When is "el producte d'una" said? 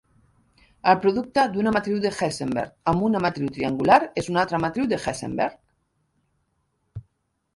0.91-1.73